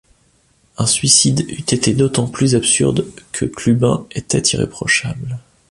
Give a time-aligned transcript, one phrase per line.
[0.79, 5.37] Un suicide eût été d’autant plus absurde, que Clubin était irréprochable.